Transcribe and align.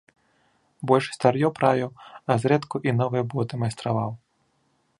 Больш 0.91 1.09
стар'ё 1.17 1.47
правіў, 1.59 1.91
а 2.31 2.37
зрэдку 2.45 2.75
і 2.89 2.97
новыя 3.03 3.23
боты 3.35 3.53
майстраваў. 3.65 4.11